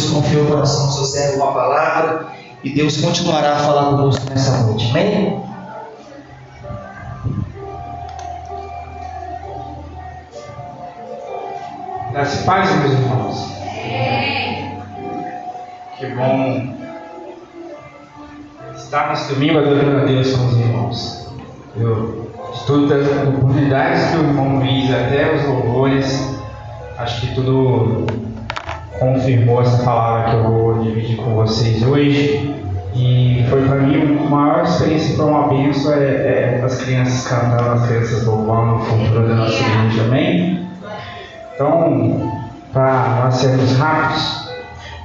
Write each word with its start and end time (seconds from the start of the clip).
Deus 0.00 0.10
confiou 0.10 0.44
o 0.44 0.48
coração 0.48 0.86
do 0.86 0.92
seu 0.94 1.04
servo 1.04 1.42
uma 1.42 1.52
palavra 1.52 2.26
e 2.64 2.70
Deus 2.70 2.96
continuará 2.96 3.52
a 3.52 3.58
falar 3.58 3.90
conosco 3.90 4.24
nessa 4.30 4.62
noite. 4.62 4.88
Amém? 4.90 5.42
Das 12.14 12.42
paz, 12.44 12.74
meus 12.76 12.92
irmãos. 12.92 13.50
Que 15.98 16.06
bom 16.14 16.76
estar 18.74 19.10
nesse 19.10 19.34
domingo 19.34 19.58
adorando 19.58 19.98
a 19.98 20.04
Deus 20.06 20.34
com 20.34 20.46
os 20.46 20.56
irmãos. 20.56 21.28
Eu 21.76 22.30
estudo 22.54 22.88
das 22.88 23.06
oportunidades 23.06 24.10
que 24.10 24.16
o 24.16 24.20
irmão 24.20 24.58
Luiz, 24.60 24.90
até 24.90 25.34
os 25.34 25.44
louvores, 25.44 26.38
acho 26.96 27.20
que 27.20 27.34
tudo 27.34 28.29
confirmou 29.00 29.62
essa 29.62 29.82
palavra 29.82 30.30
que 30.30 30.36
eu 30.36 30.42
vou 30.44 30.78
dividir 30.80 31.16
com 31.16 31.34
vocês 31.34 31.82
hoje. 31.82 32.54
E 32.94 33.46
foi 33.48 33.66
para 33.66 33.76
mim 33.76 34.18
a 34.18 34.28
maior 34.28 34.64
experiência, 34.64 35.16
foi 35.16 35.24
uma 35.24 35.48
benção 35.48 35.94
é, 35.94 36.04
é, 36.04 36.62
as 36.62 36.82
crianças 36.82 37.26
cantando, 37.26 37.70
as 37.70 37.86
crianças 37.86 38.26
louvando 38.26 38.76
o 38.76 38.80
futuro 38.80 39.28
da 39.28 39.34
nossa 39.36 39.58
igreja, 39.58 40.02
amém? 40.02 40.68
Então, 41.54 42.42
para 42.72 43.22
nós 43.24 43.34
sermos 43.34 43.76
rápidos, 43.78 44.50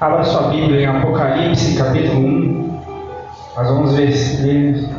abra 0.01 0.23
sua 0.23 0.49
Bíblia 0.49 0.81
em 0.81 0.85
Apocalipse, 0.87 1.77
capítulo 1.77 2.19
1. 2.19 2.81
Nós 3.55 3.67
vamos 3.69 3.93
ler 3.93 4.89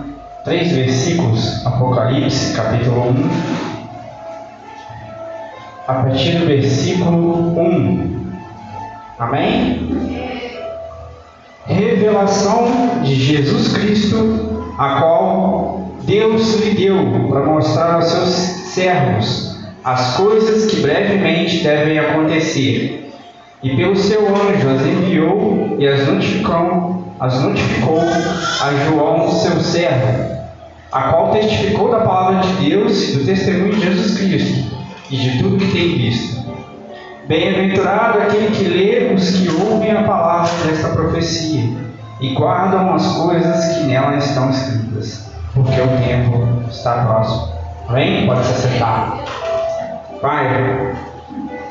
três 0.45 0.73
versículos, 0.73 1.67
Apocalipse, 1.67 2.57
capítulo 2.57 3.11
1. 3.11 3.31
A 5.89 5.95
partir 5.95 6.39
do 6.39 6.47
versículo 6.47 7.61
1. 7.61 8.16
Amém? 9.19 9.97
Revelação 11.67 13.01
de 13.03 13.15
Jesus 13.15 13.77
Cristo, 13.77 14.75
a 14.79 15.01
qual 15.01 15.91
Deus 16.03 16.61
lhe 16.61 16.75
deu 16.75 17.29
para 17.29 17.45
mostrar 17.45 17.95
aos 17.95 18.05
seus 18.05 18.35
servos 18.75 19.57
as 19.83 20.17
coisas 20.17 20.71
que 20.71 20.81
brevemente 20.81 21.63
devem 21.63 21.99
acontecer. 21.99 23.11
E 23.63 23.75
pelo 23.75 23.97
seu 23.97 24.29
anjo 24.29 24.69
as 24.69 24.87
enviou 24.87 25.77
e 25.79 25.89
as 25.89 26.07
notificou, 26.07 27.05
as 27.19 27.43
notificou 27.43 28.01
a 28.01 28.71
João, 28.85 29.31
seu 29.31 29.59
servo, 29.61 30.37
a 30.93 31.03
qual 31.05 31.33
testificou 31.33 31.91
da 31.91 32.01
palavra 32.01 32.43
de 32.43 32.69
Deus 32.69 33.09
e 33.09 33.17
do 33.17 33.25
testemunho 33.25 33.73
de 33.73 33.81
Jesus 33.81 34.19
Cristo 34.19 34.77
e 35.11 35.17
de 35.17 35.39
tudo 35.39 35.57
que 35.57 35.73
tem 35.73 35.97
visto. 35.97 36.56
Bem-aventurado 37.29 38.19
aquele 38.19 38.55
que 38.55 38.65
lê 38.69 39.13
os 39.13 39.31
que 39.31 39.49
ouvem 39.49 39.91
a 39.91 40.05
palavra 40.05 40.49
desta 40.65 40.91
profecia 40.91 41.77
e 42.21 42.35
guardam 42.35 42.95
as 42.95 43.05
coisas 43.17 43.65
que 43.75 43.85
nela 43.87 44.17
estão 44.17 44.49
escritas, 44.51 45.29
porque 45.53 45.81
o 45.81 45.89
tempo 45.89 46.71
está 46.71 47.05
próximo. 47.05 47.49
Amém? 47.89 48.29
Pode 48.29 48.45
se 48.45 48.53
acertar. 48.53 49.19
Pai, 50.23 50.95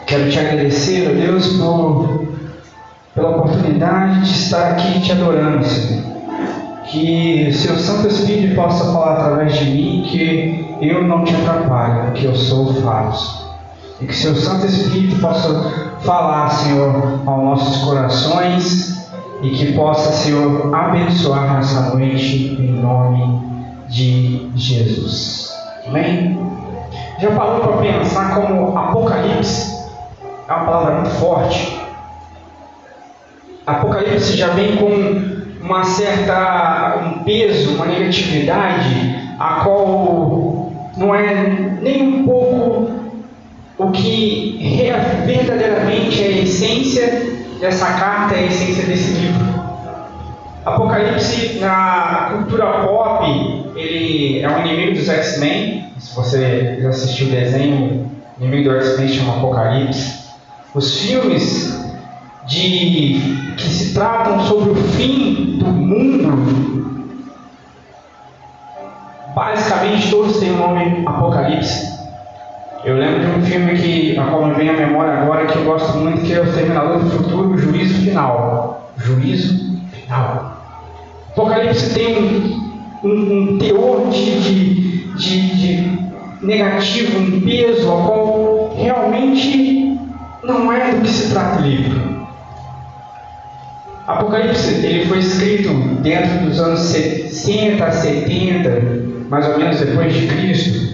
quero 0.06 0.30
te 0.30 0.40
agradecer, 0.40 1.10
ó 1.10 1.14
Deus, 1.14 1.48
por, 1.54 2.28
pela 3.14 3.38
oportunidade 3.38 4.26
de 4.26 4.32
estar 4.32 4.72
aqui 4.72 5.00
te 5.00 5.14
adorando, 5.14 5.64
Senhor. 5.64 6.04
Que 6.84 7.50
seu 7.54 7.78
Santo 7.78 8.10
Espírito 8.10 8.56
possa 8.56 8.92
falar 8.92 9.14
através 9.14 9.58
de 9.58 9.66
mim, 9.66 10.06
que 10.06 10.78
eu 10.82 11.02
não 11.08 11.24
te 11.24 11.34
atrapalhe, 11.34 12.12
que 12.12 12.26
eu 12.26 12.36
sou 12.36 12.74
falso. 12.82 13.45
E 14.02 14.06
que 14.06 14.14
seu 14.16 14.36
Santo 14.36 14.66
Espírito 14.66 15.20
possa 15.22 15.98
falar, 16.02 16.50
Senhor, 16.50 17.22
aos 17.26 17.44
nossos 17.44 17.84
corações 17.84 19.10
e 19.42 19.50
que 19.52 19.74
possa, 19.74 20.12
Senhor, 20.12 20.74
abençoar 20.74 21.56
nessa 21.56 21.96
noite 21.96 22.58
em 22.60 22.74
nome 22.82 23.42
de 23.88 24.52
Jesus. 24.56 25.50
Amém? 25.88 26.40
Já 27.20 27.32
parou 27.32 27.62
para 27.62 27.78
pensar 27.78 28.36
como 28.36 28.78
Apocalipse 28.78 29.76
é 30.48 30.54
uma 30.54 30.66
palavra 30.66 30.96
muito 30.96 31.10
forte? 31.12 31.82
Apocalipse 33.66 34.38
já 34.38 34.50
vem 34.50 34.76
com 34.78 35.66
uma 35.66 35.84
certa 35.84 37.02
um 37.04 37.24
peso, 37.24 37.76
uma 37.76 37.86
negatividade, 37.86 39.36
a 39.40 39.62
qual 39.64 40.72
não 40.98 41.16
é 41.16 41.78
nem 41.82 42.20
um 42.20 42.26
pouco 42.26 42.92
o 43.78 43.92
que 43.92 44.58
verdadeiramente 45.26 46.24
é 46.24 46.28
a 46.28 46.38
essência 46.44 47.36
dessa 47.60 47.86
carta, 47.94 48.36
é 48.36 48.40
a 48.40 48.46
essência 48.46 48.86
desse 48.86 49.12
livro. 49.14 49.46
Apocalipse 50.66 51.60
na 51.60 52.30
cultura 52.32 52.86
pop, 52.86 53.26
ele 53.76 54.42
é 54.42 54.50
um 54.50 54.66
inimigo 54.66 54.98
dos 54.98 55.10
X-Men. 55.10 55.94
Se 56.00 56.16
você 56.16 56.80
já 56.82 56.90
assistiu 56.90 57.28
o 57.28 57.32
desenho, 57.32 58.10
o 58.40 58.44
inimigo 58.44 58.70
do 58.70 58.78
X-Men 58.78 59.08
chama 59.10 59.38
Apocalipse. 59.38 60.26
Os 60.74 61.02
filmes 61.02 61.86
de 62.48 63.54
que 63.58 63.64
se 63.64 63.94
tratam 63.94 64.40
sobre 64.42 64.72
o 64.72 64.76
fim 64.76 65.58
do 65.58 65.66
mundo, 65.66 67.10
basicamente 69.36 70.10
todos 70.10 70.40
têm 70.40 70.52
o 70.52 70.58
nome 70.58 71.04
Apocalipse. 71.06 71.95
Eu 72.86 72.98
lembro 72.98 73.20
de 73.20 73.40
um 73.40 73.42
filme 73.42 73.74
que, 73.74 74.16
a 74.16 74.26
qual 74.26 74.46
me 74.46 74.54
vem 74.54 74.70
à 74.70 74.74
memória 74.74 75.14
agora, 75.14 75.48
que 75.48 75.58
eu 75.58 75.64
gosto 75.64 75.98
muito, 75.98 76.22
que 76.22 76.34
é 76.34 76.40
O 76.40 76.54
Terminador 76.54 77.00
do 77.00 77.10
Futuro, 77.10 77.50
o 77.50 77.58
Juízo 77.58 77.96
Final. 77.96 78.94
Juízo 78.98 79.80
Final. 79.92 80.64
Apocalipse 81.32 81.96
tem 81.96 82.16
um, 82.16 83.08
um, 83.08 83.54
um 83.54 83.58
teor 83.58 84.08
de, 84.12 84.40
de, 84.40 85.16
de, 85.16 85.56
de, 85.56 86.00
negativo, 86.44 87.18
um 87.18 87.42
peso, 87.42 87.92
a 87.92 88.04
qual 88.04 88.76
realmente 88.78 90.00
não 90.44 90.72
é 90.72 90.92
do 90.92 91.02
que 91.02 91.10
se 91.10 91.32
trata 91.32 91.64
o 91.64 91.66
livro. 91.66 92.28
Apocalipse 94.06 94.86
ele 94.86 95.08
foi 95.08 95.18
escrito 95.18 95.74
dentro 96.04 96.46
dos 96.46 96.60
anos 96.60 96.82
60 96.82 97.84
a 97.84 97.92
70, 97.92 99.28
mais 99.28 99.50
ou 99.50 99.58
menos 99.58 99.80
depois 99.80 100.14
de 100.14 100.28
Cristo. 100.28 100.85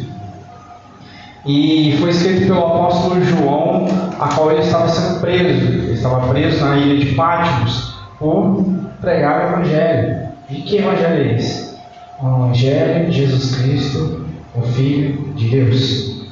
E 1.46 1.98
foi 2.00 2.12
escrito 2.12 2.48
pelo 2.48 2.60
apóstolo 2.60 3.24
João, 3.24 3.88
a 4.20 4.28
qual 4.28 4.52
ele 4.52 4.62
estava 4.62 4.88
sendo 4.88 5.22
preso. 5.22 5.68
Ele 5.68 5.94
estava 5.94 6.28
preso 6.28 6.64
na 6.64 6.78
ilha 6.78 7.04
de 7.04 7.16
Patmos 7.16 7.96
por 8.20 8.64
pregar 9.00 9.42
o 9.42 9.54
Evangelho. 9.54 10.30
E 10.50 10.62
que 10.62 10.78
Evangelho 10.78 11.16
é 11.16 11.36
esse? 11.36 11.76
O 12.22 12.28
Evangelho 12.28 13.10
de 13.10 13.26
Jesus 13.26 13.56
Cristo, 13.56 14.26
o 14.56 14.62
Filho 14.62 15.34
de 15.34 15.50
Deus. 15.50 16.30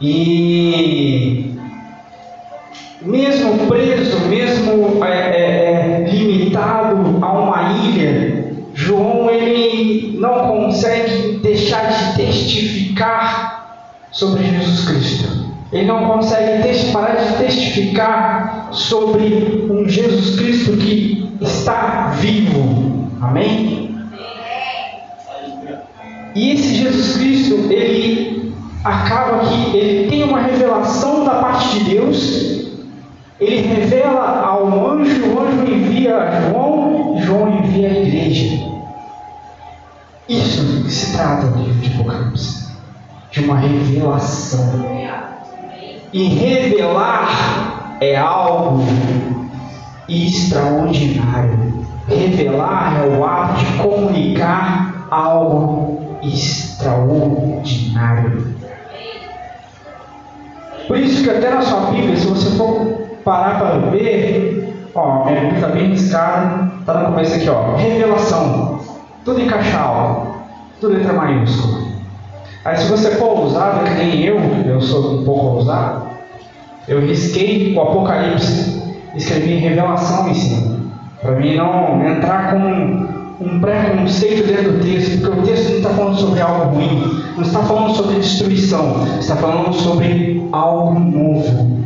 E 0.00 1.58
mesmo 3.02 3.66
preso, 3.66 4.20
mesmo 4.28 5.04
é, 5.04 5.10
é, 5.10 6.04
é, 6.06 6.10
limitado 6.10 7.18
a 7.20 7.32
uma 7.32 7.72
ilha, 7.84 8.54
João 8.72 9.28
ele 9.30 10.16
não 10.18 10.48
consegue 10.48 11.38
deixar 11.42 11.88
de 11.88 12.16
testificar 12.16 13.53
sobre 14.14 14.44
Jesus 14.44 14.88
Cristo. 14.88 15.54
Ele 15.72 15.86
não 15.86 16.06
consegue 16.06 16.92
parar 16.92 17.16
de 17.16 17.44
testificar 17.44 18.68
sobre 18.70 19.66
um 19.68 19.88
Jesus 19.88 20.36
Cristo 20.36 20.76
que 20.76 21.36
está 21.40 22.12
vivo. 22.20 23.10
Amém? 23.20 23.98
E 26.36 26.50
esse 26.52 26.74
Jesus 26.76 27.16
Cristo, 27.16 27.72
ele 27.72 28.54
acaba 28.84 29.40
que 29.46 29.76
ele 29.76 30.08
tem 30.08 30.22
uma 30.22 30.40
revelação 30.42 31.24
da 31.24 31.34
parte 31.34 31.78
de 31.80 31.90
Deus. 31.90 32.64
Ele 33.40 33.62
revela 33.62 34.46
ao 34.46 34.92
anjo, 34.92 35.26
o 35.26 35.40
anjo 35.40 35.72
envia 35.72 36.48
João, 36.48 37.20
João 37.20 37.64
envia 37.64 37.88
a 37.88 37.98
igreja. 38.00 38.64
Isso 40.28 40.88
se 40.88 41.12
trata 41.12 41.48
do 41.48 41.64
livro 41.64 41.80
de 41.80 41.94
Apocalipse 41.94 42.63
de 43.34 43.44
uma 43.44 43.58
revelação. 43.58 44.86
E 46.12 46.28
revelar 46.28 47.96
é 48.00 48.16
algo 48.16 48.84
extraordinário. 50.08 51.84
Revelar 52.06 53.02
é 53.02 53.08
o 53.08 53.24
ato 53.24 53.58
de 53.58 53.66
comunicar 53.82 55.08
algo 55.10 56.20
extraordinário. 56.22 58.54
Por 60.86 60.98
isso 60.98 61.24
que 61.24 61.30
até 61.30 61.50
na 61.50 61.62
sua 61.62 61.90
Bíblia, 61.90 62.16
se 62.16 62.28
você 62.28 62.56
for 62.56 62.86
parar 63.24 63.58
para 63.58 63.78
ver, 63.90 64.88
ó, 64.94 65.24
minha 65.24 65.40
Bíblia 65.40 65.58
está 65.58 65.70
bem 65.70 65.88
riscada, 65.88 66.70
está 66.78 67.00
no 67.00 67.06
começo 67.06 67.34
aqui, 67.34 67.48
ó, 67.48 67.74
revelação, 67.74 68.78
tudo 69.24 69.40
em 69.40 69.48
caixa 69.48 69.80
alta, 69.80 70.38
tudo 70.80 70.94
letra 70.94 71.14
maiúscula. 71.14 71.83
Aí 72.64 72.76
se 72.78 72.88
você 72.88 73.10
for 73.12 73.40
ousado, 73.40 73.84
que 73.84 73.94
nem 73.94 74.24
eu, 74.24 74.38
eu 74.66 74.80
sou 74.80 75.20
um 75.20 75.24
pouco 75.24 75.56
ousado, 75.56 76.06
eu 76.88 77.00
risquei 77.00 77.74
o 77.74 77.80
Apocalipse, 77.80 78.82
escrevi 79.14 79.56
revelação 79.56 80.28
em 80.28 80.34
cima. 80.34 80.76
Para 81.20 81.32
mim 81.32 81.56
não 81.56 82.06
entrar 82.06 82.52
com 82.52 83.44
um 83.44 83.60
preconceito 83.60 84.46
dentro 84.46 84.72
do 84.72 84.84
texto, 84.84 85.20
porque 85.20 85.40
o 85.40 85.42
texto 85.42 85.70
não 85.70 85.76
está 85.76 85.90
falando 85.90 86.16
sobre 86.16 86.40
algo 86.40 86.74
ruim, 86.76 87.22
não 87.36 87.42
está 87.42 87.62
falando 87.62 87.94
sobre 87.94 88.16
destruição, 88.16 89.06
está 89.18 89.36
falando 89.36 89.74
sobre 89.74 90.48
algo 90.52 90.98
novo. 90.98 91.84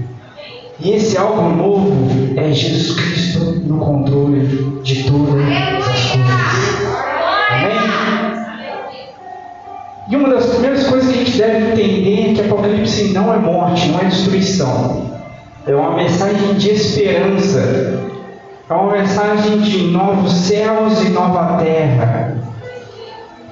E 0.81 0.93
esse 0.93 1.19
algo 1.19 1.49
novo 1.57 1.93
é 2.37 2.53
Jesus 2.53 3.01
Cristo 3.01 3.41
no 3.67 3.79
controle 3.79 4.81
de 4.85 5.08
deve 11.39 11.73
entender 11.73 12.35
que 12.35 12.41
Apocalipse 12.41 13.13
não 13.13 13.33
é 13.33 13.39
morte, 13.39 13.89
não 13.89 14.01
é 14.01 14.05
destruição. 14.05 15.11
É 15.67 15.75
uma 15.75 15.95
mensagem 15.95 16.55
de 16.55 16.71
esperança. 16.71 18.01
É 18.69 18.75
uma 18.75 18.93
mensagem 18.93 19.59
de 19.61 19.91
novos 19.91 20.33
céus 20.33 21.03
e 21.03 21.11
nova 21.11 21.63
terra. 21.63 22.37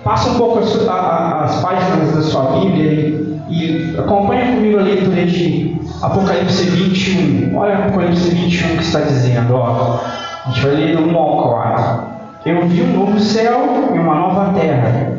Passa 0.04 0.30
um 0.30 0.34
pouco 0.34 0.58
as, 0.58 0.74
as 0.76 1.62
páginas 1.62 2.14
da 2.14 2.22
sua 2.22 2.60
Bíblia 2.60 2.92
e, 2.92 3.40
e 3.48 3.96
acompanha 3.98 4.54
comigo 4.54 4.78
a 4.78 4.82
leitura 4.82 5.24
de 5.24 5.76
Apocalipse 6.02 6.64
21. 6.64 7.56
Olha 7.56 7.78
Apocalipse 7.78 8.30
21 8.30 8.76
que 8.76 8.82
está 8.82 9.00
dizendo. 9.00 9.54
Ó. 9.54 9.98
A 10.44 10.50
gente 10.50 10.60
vai 10.60 10.76
ler 10.76 10.96
do 10.96 11.02
1 11.08 11.16
ao 11.16 11.50
4. 11.50 12.16
Eu 12.46 12.68
vi 12.68 12.82
um 12.82 12.96
novo 12.96 13.18
céu 13.18 13.90
e 13.92 13.98
uma 13.98 14.14
nova 14.14 14.52
terra, 14.58 15.15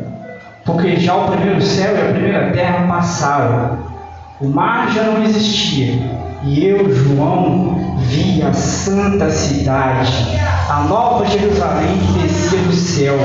porque 0.68 0.96
já 0.96 1.16
o 1.16 1.30
primeiro 1.30 1.62
céu 1.62 1.96
e 1.96 2.00
a 2.00 2.12
primeira 2.12 2.52
terra 2.52 2.86
passaram. 2.86 3.78
O 4.38 4.48
mar 4.50 4.92
já 4.92 5.02
não 5.04 5.24
existia 5.24 5.98
e 6.44 6.66
eu, 6.66 6.94
João, 6.94 7.96
vi 8.02 8.42
a 8.42 8.52
santa 8.52 9.30
cidade, 9.30 10.38
a 10.68 10.84
nova 10.84 11.26
Jerusalém 11.26 11.98
que 11.98 12.22
descia 12.22 12.58
do 12.60 12.72
céu, 12.72 13.16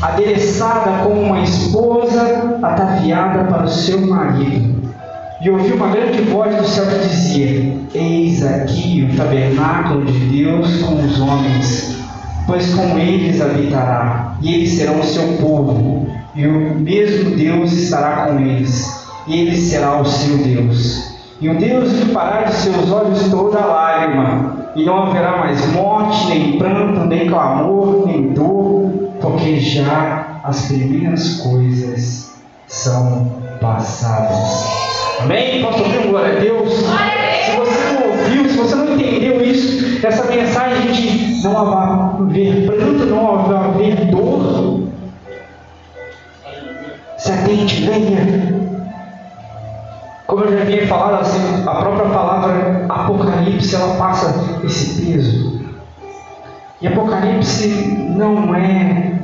adereçada 0.00 1.02
como 1.02 1.20
uma 1.20 1.40
esposa 1.40 2.56
ataviada 2.62 3.44
para 3.44 3.64
o 3.64 3.68
seu 3.68 4.00
marido. 4.06 4.94
E 5.42 5.50
ouvi 5.50 5.72
uma 5.72 5.88
grande 5.88 6.22
voz 6.22 6.56
do 6.56 6.66
céu 6.66 6.86
que 6.86 7.08
dizia: 7.08 7.76
Eis 7.94 8.46
aqui 8.46 9.08
o 9.12 9.16
tabernáculo 9.16 10.04
de 10.04 10.18
Deus 10.18 10.82
com 10.82 10.94
os 11.04 11.20
homens, 11.20 11.98
pois 12.46 12.72
com 12.74 12.96
eles 12.96 13.40
habitará, 13.40 14.36
e 14.40 14.54
eles 14.54 14.72
serão 14.72 15.00
o 15.00 15.04
seu 15.04 15.24
povo, 15.34 16.07
e 16.38 16.46
o 16.46 16.76
mesmo 16.76 17.36
Deus 17.36 17.72
estará 17.72 18.26
com 18.26 18.38
eles, 18.38 19.08
ele 19.26 19.56
será 19.56 20.00
o 20.00 20.04
seu 20.04 20.38
Deus. 20.38 21.18
E 21.40 21.48
o 21.48 21.58
Deus 21.58 21.90
limpará 21.94 22.42
de 22.42 22.54
seus 22.54 22.92
olhos 22.92 23.28
toda 23.28 23.58
lágrima, 23.58 24.70
e 24.76 24.84
não 24.84 25.08
haverá 25.08 25.38
mais 25.38 25.66
morte, 25.72 26.28
nem 26.28 26.56
pranto, 26.56 27.00
nem 27.06 27.26
clamor, 27.26 28.06
nem 28.06 28.32
dor, 28.34 28.88
porque 29.20 29.58
já 29.58 30.40
as 30.44 30.66
primeiras 30.66 31.40
coisas 31.40 32.36
são 32.68 33.32
passadas. 33.60 34.64
Amém? 35.20 35.60
Posso 35.60 35.82
ouvir 35.82 36.06
glória 36.06 36.36
a 36.36 36.40
Deus? 36.40 36.72
Se 36.72 37.56
você 37.56 37.92
não 37.94 38.10
ouviu, 38.12 38.48
se 38.48 38.56
você 38.56 38.74
não 38.76 38.94
entendeu 38.94 39.44
isso, 39.44 40.06
essa 40.06 40.24
mensagem 40.32 40.92
de 40.92 41.42
não 41.42 41.56
haver 41.56 42.64
pranto, 42.64 43.06
não 43.06 43.40
haver 43.40 43.57
se 47.38 47.44
atente, 47.44 47.86
venha 47.86 48.58
como 50.28 50.44
eu 50.44 50.58
já 50.58 50.62
havia 50.62 50.86
falado, 50.86 51.22
assim, 51.22 51.64
a 51.66 51.74
própria 51.76 52.10
palavra 52.10 52.84
Apocalipse 52.86 53.74
ela 53.74 53.96
passa 53.96 54.34
esse 54.62 55.02
peso. 55.02 55.58
E 56.82 56.86
Apocalipse 56.86 57.66
não 58.10 58.54
é 58.54 59.20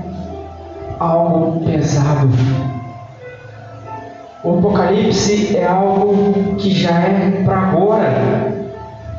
algo 0.99 1.62
pesado. 1.66 2.31
O 4.43 4.58
Apocalipse 4.58 5.55
é 5.58 5.66
algo 5.66 6.55
que 6.56 6.70
já 6.70 6.93
é 6.93 7.43
para 7.44 7.58
agora. 7.58 8.66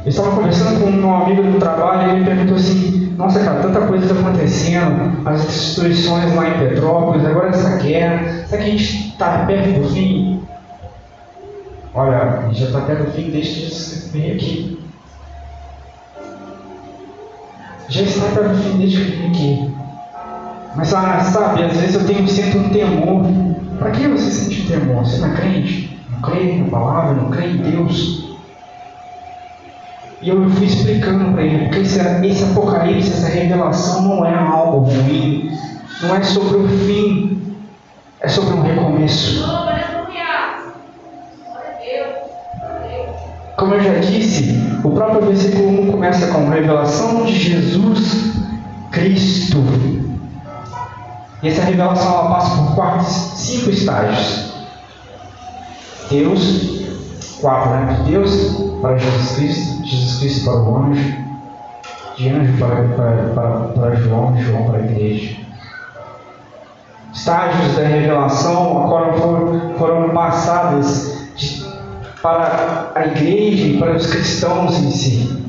Eu 0.04 0.10
estava 0.10 0.36
conversando 0.36 0.80
com 0.80 0.90
um 0.90 1.16
amigo 1.16 1.44
do 1.44 1.60
trabalho 1.60 2.10
e 2.10 2.16
ele 2.16 2.26
perguntou 2.26 2.56
assim: 2.56 3.05
Nossa, 3.18 3.40
cara, 3.40 3.62
tanta 3.62 3.82
coisa 3.82 4.06
está 4.06 4.20
acontecendo, 4.20 5.22
as 5.26 5.46
destruições 5.46 6.36
lá 6.36 6.50
em 6.50 6.60
Petrópolis, 6.60 7.26
agora 7.26 7.50
essa 7.50 7.78
guerra, 7.78 8.46
será 8.46 8.62
que 8.62 8.68
a 8.68 8.72
gente 8.72 9.08
está 9.10 9.46
perto 9.46 9.80
do 9.80 9.90
fim? 9.90 10.44
Olha, 11.94 12.18
a 12.18 12.48
gente 12.48 12.60
já 12.60 12.66
está 12.66 12.82
perto 12.82 13.06
do 13.06 13.12
fim 13.12 13.30
desde 13.30 13.54
que 13.54 13.60
Jesus 13.62 14.12
veio 14.12 14.36
aqui. 14.36 14.80
Já 17.88 18.02
está 18.02 18.26
perto 18.32 18.50
do 18.50 18.64
fim 18.64 18.78
desde 18.80 19.06
que 19.06 19.12
vim 19.12 19.30
aqui. 19.30 19.76
Mas 20.76 20.94
ah, 20.94 21.22
sabe, 21.22 21.64
às 21.64 21.78
vezes 21.78 21.96
eu 21.96 22.06
tenho, 22.06 22.28
sinto 22.28 22.58
um 22.58 22.70
temor. 22.70 23.26
Para 23.80 23.92
que 23.92 24.08
você 24.10 24.30
sente 24.30 24.64
um 24.64 24.68
temor? 24.68 25.06
Você 25.06 25.22
não 25.22 25.34
é 25.34 25.38
crente? 25.38 25.98
Não 26.12 26.20
crê 26.20 26.58
na 26.58 26.70
palavra? 26.70 27.14
Não 27.14 27.30
crê 27.30 27.48
em 27.48 27.58
Deus? 27.58 28.25
E 30.26 30.30
eu 30.30 30.50
fui 30.50 30.66
explicando 30.66 31.34
para 31.34 31.44
ele, 31.44 31.66
porque 31.66 31.82
esse, 31.82 32.00
esse 32.00 32.44
apocalipse, 32.46 33.12
essa 33.12 33.28
revelação 33.28 34.02
não 34.02 34.26
é 34.26 34.34
algo 34.34 34.80
ruim, 34.80 35.56
não 36.02 36.16
é 36.16 36.24
sobre 36.24 36.58
o 36.58 36.68
fim, 36.68 37.56
é 38.20 38.28
sobre 38.28 38.56
um 38.56 38.64
recomeço. 38.64 39.48
Como 43.56 43.76
eu 43.76 43.84
já 43.84 44.00
disse, 44.00 44.80
o 44.84 44.90
próprio 44.90 45.28
versículo 45.28 45.90
1 45.90 45.92
começa 45.92 46.26
com 46.34 46.50
revelação 46.50 47.24
de 47.26 47.36
Jesus 47.36 48.34
Cristo. 48.92 49.64
E 51.44 51.50
essa 51.50 51.62
revelação 51.66 52.12
ela 52.12 52.30
passa 52.30 52.64
por 52.64 52.74
quatro, 52.74 53.06
cinco 53.06 53.70
estágios. 53.70 54.56
Deus, 56.10 56.84
quatro, 57.40 57.70
né? 57.70 57.94
De 57.94 58.10
Deus 58.10 58.56
para 58.82 58.98
Jesus 58.98 59.36
Cristo, 59.36 59.75
Jesus 59.86 60.20
Cristo 60.20 60.46
para 60.46 60.62
o 60.62 60.78
anjo, 60.78 61.16
de 62.18 62.30
anjo 62.30 62.58
para, 62.58 62.84
para, 62.96 63.30
para, 63.34 63.60
para 63.68 63.96
João, 63.96 64.38
João 64.38 64.64
para 64.66 64.80
a 64.80 64.86
igreja. 64.86 65.38
Estágios 67.14 67.76
da 67.76 67.84
revelação 67.84 68.84
agora 68.84 69.14
foram, 69.14 69.74
foram 69.78 70.10
passadas 70.10 71.30
de 71.36 71.66
para 72.26 72.92
a 72.96 73.06
igreja 73.06 73.68
e 73.68 73.78
para 73.78 73.96
os 73.96 74.08
cristãos 74.08 74.80
em 74.80 74.90
si. 74.90 75.46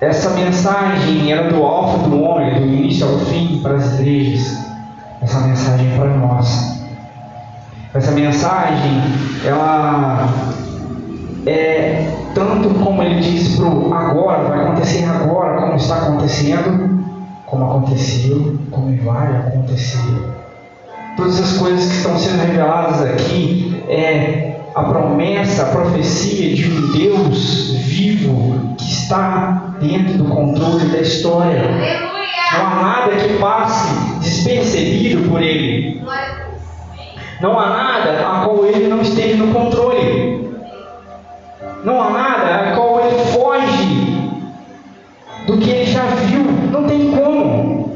Essa 0.00 0.30
mensagem 0.30 1.32
era 1.32 1.48
do 1.48 1.62
alfa 1.62 2.08
do 2.08 2.20
homem, 2.20 2.58
do 2.58 2.66
início 2.66 3.06
ao 3.08 3.20
fim 3.20 3.60
para 3.62 3.76
as 3.76 4.00
igrejas. 4.00 4.58
Essa 5.20 5.38
mensagem 5.46 5.92
é 5.92 5.96
para 5.96 6.08
nós. 6.16 6.82
Essa 7.94 8.10
mensagem, 8.10 9.00
ela 9.44 10.28
é 11.46 12.12
tanto 12.34 12.70
como 12.82 13.02
ele 13.02 13.20
diz 13.20 13.56
para 13.56 13.66
o 13.66 13.92
agora, 13.92 14.48
vai 14.48 14.60
acontecer 14.64 15.04
agora, 15.04 15.60
como 15.60 15.76
está 15.76 15.96
acontecendo, 15.96 17.04
como 17.46 17.64
aconteceu, 17.64 18.58
como 18.70 18.96
vai 19.02 19.36
acontecer. 19.36 19.98
Todas 21.16 21.40
as 21.40 21.58
coisas 21.58 21.86
que 21.86 21.96
estão 21.96 22.18
sendo 22.18 22.40
reveladas 22.40 23.02
aqui 23.02 23.84
é 23.88 24.52
a 24.74 24.82
promessa, 24.84 25.64
a 25.64 25.66
profecia 25.66 26.54
de 26.54 26.70
um 26.70 26.92
Deus 26.92 27.74
vivo 27.84 28.74
que 28.78 28.84
está 28.84 29.74
dentro 29.80 30.14
do 30.14 30.24
controle 30.24 30.86
da 30.86 31.00
história. 31.00 31.62
Não 32.52 32.66
há 32.66 32.82
nada 32.82 33.16
que 33.16 33.38
passe 33.38 33.94
despercebido 34.20 35.28
por 35.28 35.42
Ele. 35.42 36.02
Não 37.40 37.58
há 37.58 37.68
nada 37.68 38.26
a 38.26 38.44
qual 38.44 38.64
Ele 38.64 38.88
não 38.88 39.02
esteja 39.02 39.36
no 39.36 39.52
controle. 39.52 39.91
Não 41.84 42.00
há 42.00 42.10
nada 42.10 42.54
a 42.54 42.76
qual 42.76 43.00
Ele 43.00 43.24
foge 43.32 44.32
do 45.46 45.58
que 45.58 45.70
Ele 45.70 45.90
já 45.90 46.04
viu. 46.04 46.44
Não 46.70 46.84
tem 46.84 47.10
como. 47.10 47.92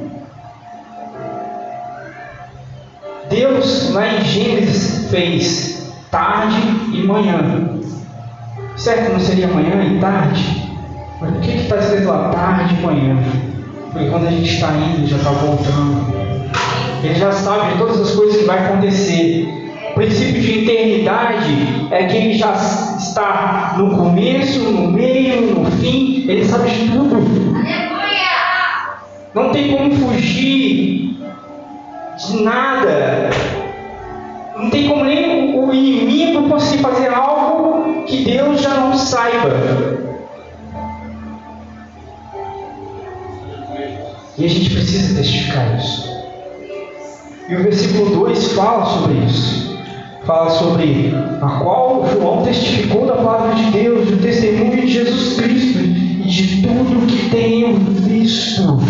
Deus, 3.28 3.92
lá 3.92 4.08
em 4.08 4.24
Gênesis, 4.24 5.10
fez 5.10 5.94
tarde 6.10 6.60
e 6.92 7.02
manhã. 7.04 7.78
Certo? 8.76 9.12
Não 9.12 9.20
seria 9.20 9.48
manhã 9.48 9.82
e 9.84 10.00
tarde? 10.00 10.72
Mas 11.20 11.30
por 11.30 11.40
que 11.40 11.52
está 11.52 11.76
escrito 11.76 12.08
lá 12.08 12.30
tarde 12.30 12.74
e 12.74 12.84
manhã? 12.84 13.16
Porque 13.92 14.10
quando 14.10 14.26
a 14.26 14.30
gente 14.30 14.52
está 14.52 14.72
indo, 14.72 15.06
já 15.06 15.16
está 15.16 15.30
voltando. 15.30 16.14
Ele 17.02 17.14
já 17.14 17.32
sabe 17.32 17.72
de 17.72 17.78
todas 17.78 18.00
as 18.00 18.10
coisas 18.12 18.36
que 18.36 18.44
vai 18.44 18.58
acontecer. 18.58 19.65
O 19.96 19.98
princípio 19.98 20.42
de 20.42 20.58
eternidade 20.58 21.88
é 21.90 22.04
que 22.04 22.16
ele 22.18 22.34
já 22.36 22.52
está 22.52 23.76
no 23.78 23.96
começo, 23.96 24.60
no 24.70 24.92
meio, 24.92 25.54
no 25.54 25.70
fim, 25.70 26.26
ele 26.28 26.44
sabe 26.44 26.68
de 26.68 26.90
tudo. 26.90 27.16
Não 29.32 29.52
tem 29.52 29.74
como 29.74 29.90
fugir 29.96 31.16
de 32.18 32.42
nada. 32.42 33.30
Não 34.58 34.68
tem 34.68 34.86
como 34.86 35.02
nem 35.02 35.58
o 35.58 35.72
inimigo 35.72 36.46
conseguir 36.50 36.82
fazer 36.82 37.14
algo 37.14 38.04
que 38.04 38.22
Deus 38.22 38.60
já 38.60 38.74
não 38.74 38.94
saiba. 38.98 39.48
E 44.36 44.44
a 44.44 44.48
gente 44.48 44.68
precisa 44.74 45.16
testificar 45.16 45.74
isso. 45.78 46.06
E 47.48 47.54
o 47.54 47.62
versículo 47.62 48.26
2 48.26 48.52
fala 48.52 48.84
sobre 48.84 49.14
isso. 49.24 49.65
Fala 50.26 50.50
sobre 50.50 51.14
a 51.40 51.48
qual 51.60 52.04
João 52.08 52.42
testificou 52.42 53.06
da 53.06 53.14
palavra 53.14 53.54
de 53.54 53.70
Deus, 53.70 54.10
do 54.10 54.16
testemunho 54.16 54.80
de 54.80 54.88
Jesus 54.88 55.40
Cristo 55.40 55.78
e 55.78 56.28
de 56.28 56.62
tudo 56.62 57.06
que 57.06 57.30
tenho 57.30 57.76
visto. 57.76 58.80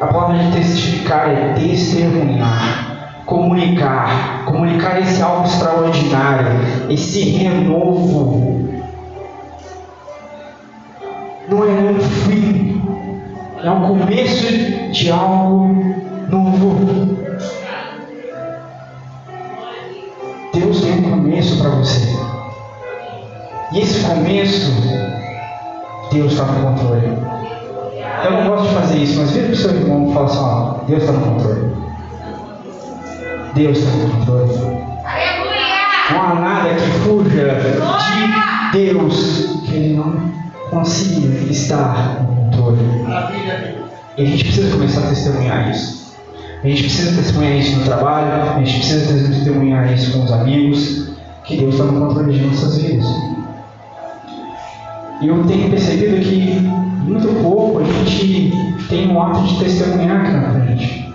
A 0.00 0.06
palavra 0.06 0.38
de 0.38 0.52
testificar 0.52 1.28
é 1.30 1.52
testemunhar, 1.54 3.22
comunicar, 3.26 4.44
comunicar 4.44 5.00
esse 5.00 5.20
algo 5.20 5.46
extraordinário, 5.46 6.60
esse 6.88 7.30
renovo. 7.30 8.68
Não 11.48 11.64
é 11.64 11.90
um 11.90 12.00
fim, 12.00 12.82
é 13.64 13.68
o 13.68 13.80
começo 13.80 14.92
de 14.92 15.10
algo 15.10 15.74
novo. 16.30 17.23
Para 21.64 21.76
você. 21.76 22.14
E 23.72 23.80
esse 23.80 24.04
começo, 24.04 24.70
Deus 26.12 26.32
está 26.32 26.44
no 26.44 26.70
controle. 26.70 27.06
Eu 28.24 28.30
não 28.30 28.46
gosto 28.46 28.68
de 28.68 28.74
fazer 28.74 28.98
isso, 28.98 29.20
mas 29.20 29.30
vira 29.30 29.46
para 29.46 29.54
o 29.54 29.56
seu 29.56 29.70
irmão 29.70 30.10
e 30.10 30.14
fala 30.14 30.26
assim: 30.26 30.38
ó, 30.38 30.84
Deus 30.86 31.02
está 31.02 31.12
no 31.12 31.20
controle. 31.20 31.76
Deus 33.54 33.78
está 33.78 33.90
no 33.90 34.10
controle. 34.10 34.84
Não 36.10 36.22
há 36.22 36.34
nada 36.34 36.68
que 36.74 36.90
fuja 37.00 37.30
de 38.72 38.78
Deus 38.78 39.62
que 39.64 39.74
Ele 39.74 39.96
não 39.96 40.32
consiga 40.70 41.50
estar 41.50 42.20
no 42.22 42.50
controle. 42.50 42.78
E 44.16 44.22
a 44.22 44.26
gente 44.26 44.44
precisa 44.44 44.70
começar 44.70 45.00
a 45.00 45.08
testemunhar 45.08 45.70
isso. 45.70 46.14
A 46.62 46.68
gente 46.68 46.82
precisa 46.82 47.20
testemunhar 47.20 47.56
isso 47.56 47.76
no 47.78 47.84
trabalho, 47.84 48.52
a 48.56 48.58
gente 48.64 48.78
precisa 48.78 49.28
testemunhar 49.28 49.92
isso 49.92 50.12
com 50.12 50.24
os 50.24 50.32
amigos, 50.32 51.03
que 51.44 51.56
Deus 51.56 51.74
está 51.74 51.84
no 51.84 52.06
controle 52.06 52.32
de 52.32 52.46
nossas 52.46 52.78
vidas. 52.78 53.06
E 55.20 55.28
eu 55.28 55.44
tenho 55.46 55.70
percebido 55.70 56.20
que 56.20 56.60
muito 57.08 57.28
pouco 57.42 57.80
a 57.80 57.84
gente 57.84 58.52
tem 58.88 59.10
um 59.10 59.22
ato 59.22 59.42
de 59.42 59.58
testemunhar 59.58 60.20
aqui 60.22 60.32
na 60.32 60.50
frente. 60.50 61.14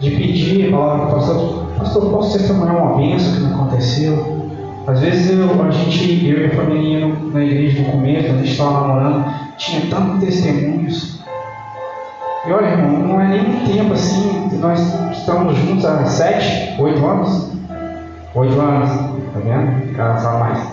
De 0.00 0.10
pedir 0.10 0.68
a 0.68 0.76
palavra 0.76 1.06
para 1.06 1.16
o 1.16 1.18
pastor, 1.18 1.66
pastor, 1.78 2.10
posso 2.10 2.38
testemunhar 2.38 2.76
uma 2.76 2.96
bênção 2.96 3.34
que 3.34 3.40
me 3.40 3.52
aconteceu? 3.52 4.36
Às 4.86 5.00
vezes 5.00 5.30
eu, 5.30 5.62
a 5.62 5.70
gente, 5.70 6.26
eu 6.26 6.42
e 6.42 6.46
a 6.46 6.54
família 6.54 7.12
na 7.32 7.44
igreja 7.44 7.82
no 7.82 7.92
começo, 7.92 8.26
quando 8.26 8.36
a 8.36 8.42
gente 8.42 8.52
estava 8.52 8.86
namorando, 8.86 9.24
tinha 9.56 9.86
tantos 9.90 10.24
testemunhos 10.24 11.16
e 12.46 12.52
olha, 12.52 12.66
irmão, 12.66 13.00
não 13.00 13.20
é 13.20 13.26
nem 13.26 13.40
um 13.40 13.66
tempo 13.66 13.92
assim, 13.92 14.56
nós 14.60 14.80
estamos 15.10 15.56
juntos 15.56 15.84
há 15.84 16.04
sete, 16.06 16.80
oito 16.80 17.04
anos. 17.04 17.55
Oito 18.36 18.60
anos, 18.60 18.90
tá 19.32 19.40
vendo? 19.42 19.96
Cara, 19.96 20.18
sabe 20.18 20.40
mais. 20.40 20.68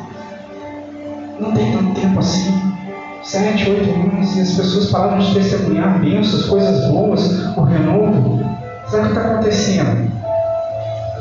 Não 1.39 1.53
tem 1.53 1.71
tanto 1.71 1.99
tempo 1.99 2.19
assim. 2.19 2.61
Sete, 3.23 3.69
oito 3.69 3.89
anos, 3.89 4.35
e 4.35 4.41
as 4.41 4.51
pessoas 4.51 4.91
pararam 4.91 5.19
de 5.19 5.33
testemunhar 5.33 5.97
bênçãos, 5.99 6.45
coisas 6.45 6.85
boas, 6.91 7.55
o 7.55 7.61
renovo. 7.61 8.43
Sabe 8.87 9.03
o 9.03 9.05
que 9.05 9.17
está 9.17 9.21
acontecendo? 9.21 10.11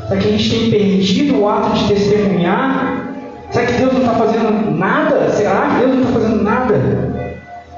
Será 0.07 0.19
que 0.19 0.27
a 0.27 0.31
gente 0.31 0.49
tem 0.49 0.69
perdido 0.69 1.39
o 1.39 1.47
ato 1.47 1.77
de 1.77 1.87
testemunhar? 1.87 3.07
Será 3.49 3.65
que 3.65 3.73
Deus 3.73 3.93
não 3.93 4.01
está 4.01 4.13
fazendo 4.15 4.77
nada? 4.77 5.29
Será 5.29 5.69
que 5.69 5.79
Deus 5.79 5.95
não 5.95 6.01
está 6.01 6.19
fazendo 6.19 6.43
nada? 6.43 7.33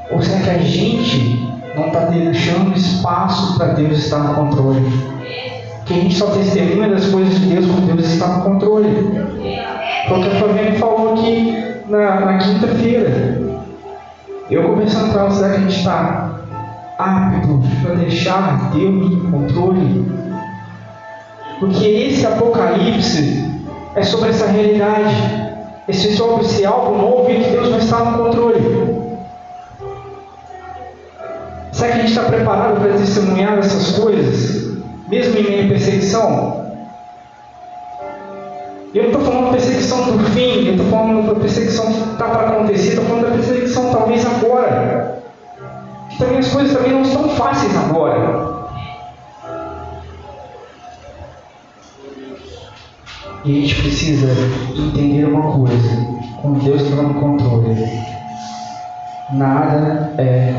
Ou 0.09 0.21
será 0.23 0.39
que 0.39 0.49
a 0.49 0.57
gente 0.57 1.45
não 1.75 1.87
está 1.87 1.99
deixando 2.05 2.75
espaço 2.75 3.57
para 3.57 3.73
Deus 3.73 3.99
estar 3.99 4.19
no 4.19 4.33
controle. 4.33 5.14
Que 5.85 5.93
a 5.93 5.97
gente 5.97 6.15
só 6.15 6.27
testemunha 6.27 6.89
das 6.89 7.05
coisas 7.07 7.39
de 7.39 7.45
Deus 7.47 7.65
quando 7.65 7.95
Deus 7.95 8.09
está 8.09 8.27
no 8.27 8.43
controle. 8.43 8.87
Foi 10.07 10.19
o 10.19 10.71
que 10.71 10.79
falou 10.79 11.13
aqui 11.13 11.83
na, 11.87 12.21
na 12.21 12.37
quinta-feira. 12.37 13.41
Eu 14.49 14.63
conversando 14.63 15.11
com 15.11 15.19
ela, 15.19 15.31
será 15.31 15.49
que 15.49 15.55
a 15.55 15.59
gente 15.59 15.77
está 15.77 16.39
apto 16.97 17.61
para 17.83 17.95
deixar 17.95 18.71
Deus 18.73 19.11
no 19.11 19.31
controle? 19.31 20.05
Porque 21.59 21.85
esse 21.85 22.25
apocalipse 22.25 23.43
é 23.95 24.03
sobre 24.03 24.29
essa 24.29 24.47
realidade. 24.47 25.15
Esse 25.87 26.15
sobre 26.15 26.45
esse 26.45 26.65
algo 26.65 26.97
novo 26.97 27.29
e 27.29 27.43
que 27.43 27.51
Deus 27.51 27.69
vai 27.69 27.79
estar 27.79 28.11
no 28.11 28.23
controle. 28.23 28.59
Será 31.71 31.91
que 31.91 31.97
a 31.97 32.01
gente 32.01 32.09
está 32.09 32.23
preparado 32.23 32.79
para 32.79 32.93
testemunhar 32.93 33.59
essas 33.59 33.99
coisas, 33.99 34.64
mesmo 35.07 35.39
em 35.39 35.43
meio 35.43 35.65
à 35.65 35.69
perseguição? 35.69 36.65
Eu 38.93 39.03
não 39.03 39.09
estou 39.11 39.25
falando 39.25 39.45
da 39.45 39.51
perseguição 39.51 40.17
do 40.17 40.23
fim, 40.31 40.67
eu 40.67 40.71
estou 40.75 40.89
falando 40.89 41.27
da 41.27 41.39
perseguição 41.39 41.85
que 41.91 42.11
está 42.13 42.29
para 42.29 42.47
acontecer, 42.47 42.89
estou 42.89 43.03
falando 43.05 43.23
da 43.23 43.31
perseguição 43.31 43.91
talvez 43.91 44.25
agora. 44.25 45.21
Que 46.09 46.17
também 46.17 46.37
as 46.37 46.47
coisas 46.47 46.77
também 46.77 46.93
não 46.93 47.01
estão 47.01 47.27
fáceis 47.29 47.75
agora. 47.75 48.55
E 53.43 53.51
a 53.51 53.61
gente 53.61 53.81
precisa 53.81 54.27
entender 54.75 55.25
uma 55.25 55.51
coisa: 55.51 55.89
com 56.41 56.53
Deus 56.53 56.89
no 56.89 57.13
controle, 57.15 57.75
nada 59.33 60.13
é 60.17 60.53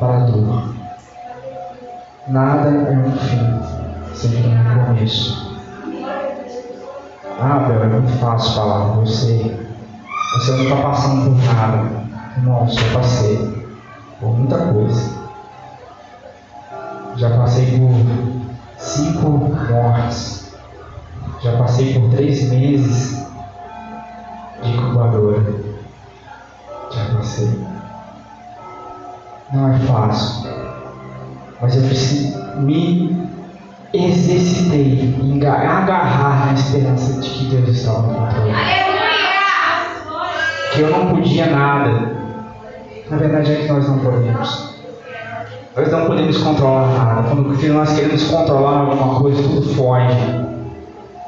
para 0.00 0.20
dor. 0.20 0.74
Nada 2.26 2.70
é 2.70 2.96
um 2.96 3.12
fim, 3.12 3.83
sempre 4.14 4.48
um 4.48 4.86
começo. 4.86 5.54
Ah, 7.40 7.58
Bel, 7.66 7.82
é 7.82 7.86
muito 7.86 8.18
fácil 8.18 8.54
falar 8.54 8.86
com 8.86 9.00
você. 9.00 9.68
Você 10.34 10.52
não 10.52 10.62
está 10.62 10.76
passando 10.76 11.24
por 11.24 11.54
nada. 11.54 12.04
Nossa, 12.42 12.80
eu 12.80 12.92
passei 12.94 13.66
por 14.20 14.38
muita 14.38 14.58
coisa. 14.72 15.10
Já 17.16 17.36
passei 17.36 17.78
por 17.78 17.90
cinco 18.78 19.30
mortes. 19.30 20.54
Já 21.42 21.56
passei 21.58 21.94
por 21.98 22.10
três 22.10 22.48
meses 22.50 23.26
de 24.62 24.70
incubadora. 24.70 25.54
Já 26.90 27.16
passei. 27.16 27.64
Não 29.52 29.72
é 29.72 29.78
fácil. 29.80 30.50
Mas 31.60 31.76
eu 31.76 31.82
preciso 31.82 32.38
me 32.56 33.33
exercitei 33.94 35.14
em 35.22 35.46
agarrar 35.46 36.46
na 36.46 36.54
esperança 36.54 37.20
de 37.20 37.30
que 37.30 37.44
Deus 37.46 37.68
estava 37.68 38.02
no 38.02 38.14
controle. 38.14 38.52
Que 40.72 40.80
eu 40.80 40.90
não 40.90 41.14
podia 41.14 41.46
nada. 41.46 42.12
Na 43.08 43.16
verdade 43.16 43.52
é 43.52 43.56
que 43.56 43.68
nós 43.68 43.88
não 43.88 43.98
podemos. 43.98 44.74
Nós 45.76 45.90
não 45.90 46.06
podemos 46.06 46.38
controlar 46.38 46.86
nada. 46.92 47.28
Quando 47.28 47.72
nós 47.72 47.92
queremos 47.92 48.24
controlar 48.24 48.78
alguma 48.80 49.20
coisa, 49.20 49.42
tudo 49.42 49.74
foge. 49.74 50.44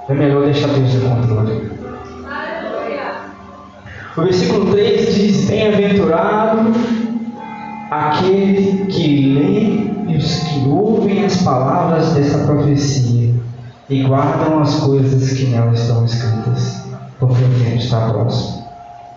É 0.09 0.15
melhor 0.15 0.45
deixar 0.45 0.69
Deus 0.69 0.95
no 0.95 1.11
controle. 1.11 1.71
O 4.17 4.23
versículo 4.23 4.73
3 4.73 5.15
diz: 5.15 5.49
Bem-aventurado 5.49 6.73
aquele 7.91 8.87
que 8.87 9.35
lê 9.35 9.96
os 10.27 10.41
que 10.41 10.69
ouvem 10.69 11.25
as 11.25 11.37
palavras 11.43 12.13
dessa 12.13 12.39
profecia 12.39 13.33
e 13.89 14.03
guardam 14.03 14.61
as 14.61 14.75
coisas 14.81 15.33
que 15.33 15.47
nela 15.47 15.73
estão 15.73 16.05
escritas, 16.05 16.83
porque 17.21 17.45
o 17.45 17.65
tempo 17.65 17.77
está 17.77 18.11
próximo. 18.11 18.67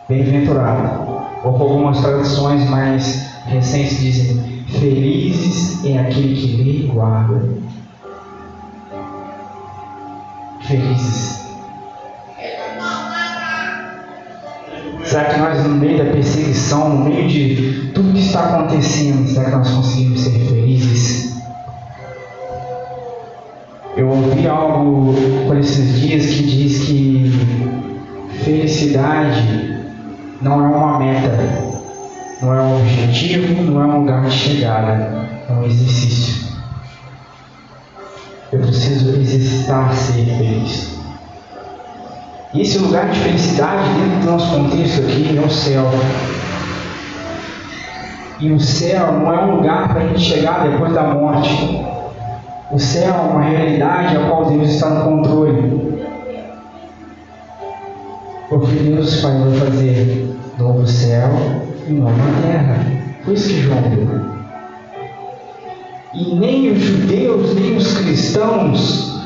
Bem-aventurado. 0.07 1.19
Ou 1.43 1.53
com 1.53 1.63
algumas 1.63 1.99
traduções 1.99 2.69
mais 2.69 3.27
recentes 3.45 3.99
dizem: 3.99 4.63
Felizes 4.67 5.83
em 5.83 5.97
aquele 5.97 6.35
que 6.35 6.57
lê 6.57 6.71
e 6.83 6.87
guarda. 6.87 7.41
Felizes 10.61 11.48
Será 15.09 15.25
que 15.25 15.39
nós, 15.39 15.63
no 15.63 15.73
meio 15.73 15.97
da 15.97 16.11
perseguição, 16.11 16.89
no 16.89 17.05
meio 17.05 17.27
de 17.27 17.89
tudo 17.95 18.13
que 18.13 18.19
está 18.19 18.41
acontecendo, 18.41 19.27
será 19.27 19.45
que 19.45 19.55
nós 19.55 19.71
conseguimos 19.71 20.21
ser 20.21 20.39
felizes? 20.39 21.41
Eu 23.97 24.07
ouvi 24.07 24.47
algo 24.47 25.15
por 25.47 25.57
esses 25.57 25.99
dias 25.99 26.27
que 26.27 26.43
diz 26.43 26.83
que 26.83 27.31
felicidade 28.43 29.83
não 30.43 30.63
é 30.63 30.77
uma 30.77 30.99
meta, 30.99 31.39
não 32.43 32.53
é 32.53 32.61
um 32.61 32.79
objetivo, 32.79 33.63
não 33.63 33.81
é 33.81 33.85
um 33.87 33.99
lugar 34.01 34.25
de 34.25 34.31
chegada, 34.31 35.27
é 35.49 35.51
um 35.51 35.65
exercício. 35.65 36.49
Eu 38.53 38.59
preciso 38.59 39.19
exercitar 39.19 39.91
ser 39.91 40.25
feliz. 40.37 40.98
E 42.51 42.61
esse 42.61 42.79
lugar 42.79 43.09
de 43.09 43.19
felicidade, 43.19 43.89
dentro 43.93 44.19
do 44.21 44.31
nosso 44.31 44.55
contexto 44.55 45.01
aqui, 45.01 45.37
é 45.37 45.41
o 45.41 45.49
céu. 45.49 45.85
E 48.39 48.51
o 48.51 48.59
céu 48.59 49.11
não 49.11 49.31
é 49.31 49.45
um 49.45 49.55
lugar 49.57 49.89
para 49.89 50.01
a 50.01 50.07
gente 50.07 50.21
chegar 50.21 50.67
depois 50.67 50.93
da 50.93 51.03
morte. 51.03 51.85
O 52.71 52.79
céu 52.79 53.13
é 53.13 53.31
uma 53.31 53.41
realidade 53.41 54.17
a 54.17 54.27
qual 54.27 54.45
Deus 54.45 54.69
está 54.69 54.89
no 54.89 55.03
controle. 55.03 55.99
Porque 58.49 58.75
Deus 58.77 59.21
vai 59.21 59.33
fazer 59.59 60.35
novo 60.57 60.87
céu 60.87 61.29
e 61.87 61.93
nova 61.93 62.15
terra. 62.41 62.83
Foi 63.23 63.35
isso 63.35 63.49
que 63.49 63.61
João 63.61 63.81
viu. 63.91 64.39
E 66.15 66.35
nem 66.35 66.71
os 66.71 66.79
judeus, 66.79 67.53
nem 67.53 67.77
os 67.77 67.95
cristãos, 67.95 69.18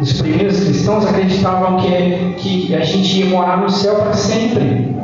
os 0.00 0.12
primeiros 0.20 0.60
cristãos 0.60 1.06
acreditavam 1.06 1.78
que, 1.78 2.34
que 2.36 2.74
a 2.74 2.84
gente 2.84 3.20
ia 3.20 3.26
morar 3.26 3.62
no 3.62 3.70
céu 3.70 3.94
para 3.96 4.12
sempre. 4.12 4.94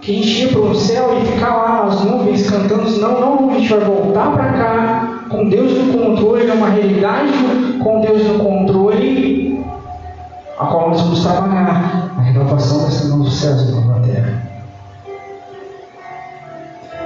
Que 0.00 0.12
a 0.12 0.14
gente 0.14 0.42
ia 0.42 0.48
para 0.48 0.60
o 0.60 0.74
céu 0.76 1.18
e 1.20 1.26
ficar 1.26 1.56
lá 1.56 1.84
nas 1.84 2.04
nuvens 2.04 2.48
cantando. 2.48 2.88
Não, 3.00 3.20
não, 3.20 3.50
a 3.50 3.54
gente 3.54 3.68
vai 3.68 3.80
voltar 3.80 4.32
para 4.32 4.52
cá 4.52 5.24
com 5.28 5.48
Deus 5.48 5.72
no 5.72 5.92
controle, 5.92 6.48
é 6.48 6.54
uma 6.54 6.68
realidade 6.68 7.32
com 7.82 8.00
Deus 8.00 8.24
no 8.26 8.38
controle, 8.38 9.60
a 10.58 10.66
qual 10.66 10.90
nós 10.90 11.02
vamos 11.02 11.22
trabalhar 11.22 12.14
a 12.16 12.20
renovação 12.22 12.86
desse 12.86 13.08
novo 13.08 13.28
céu 13.28 13.56
e 13.56 13.72
nova 13.72 14.00
terra. 14.00 14.42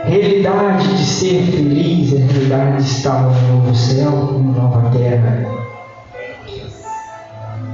Realidade 0.04 0.88
de 0.88 1.04
ser 1.04 1.42
feliz 1.44 2.12
é 2.12 2.18
realidade 2.18 2.76
de 2.76 2.90
estar 2.90 3.22
no 3.22 3.52
novo 3.54 3.74
céu 3.74 4.34
e 4.36 4.58
nova 4.58 4.90
terra. 4.90 5.61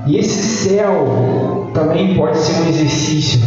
E 0.06 0.16
esse 0.16 0.68
céu 0.68 1.70
também 1.74 2.16
pode 2.16 2.38
ser 2.38 2.60
um 2.62 2.68
exercício. 2.68 3.40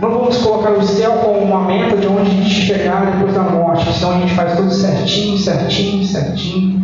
Não 0.00 0.10
vamos 0.10 0.38
colocar 0.38 0.70
o 0.70 0.82
céu 0.82 1.12
como 1.22 1.40
uma 1.40 1.60
meta 1.66 1.96
de 1.96 2.06
onde 2.06 2.30
a 2.30 2.34
gente 2.34 2.48
chegar 2.48 3.12
depois 3.12 3.34
da 3.34 3.42
morte, 3.42 3.92
senão 3.92 4.12
a 4.12 4.20
gente 4.20 4.34
faz 4.34 4.56
tudo 4.56 4.70
certinho, 4.70 5.36
certinho, 5.36 6.04
certinho. 6.06 6.80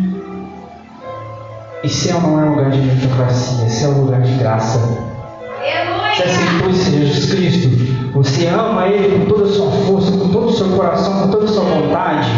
E 1.82 1.88
céu 1.88 2.20
não 2.20 2.40
é 2.40 2.44
um 2.44 2.50
lugar 2.50 2.70
de 2.70 2.78
meritocracia, 2.78 3.68
céu 3.70 3.92
é 3.92 3.94
um 3.94 4.04
lugar 4.04 4.20
de 4.20 4.32
graça. 4.34 4.78
Você 6.14 6.22
aceitou 6.22 6.70
esse 6.70 6.90
Jesus 6.90 7.30
Cristo? 7.32 8.12
Você 8.12 8.46
ama 8.46 8.88
Ele 8.88 9.18
com 9.18 9.26
toda 9.26 9.44
a 9.44 9.52
sua 9.52 9.70
força, 9.70 10.12
com 10.12 10.28
todo 10.28 10.48
o 10.48 10.52
seu 10.52 10.68
coração, 10.70 11.22
com 11.22 11.30
toda 11.30 11.44
a 11.44 11.48
sua 11.48 11.64
vontade? 11.64 12.28